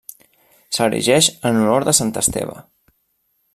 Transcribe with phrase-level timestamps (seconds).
[0.77, 2.59] S'erigeix en honor a Sant Esteve.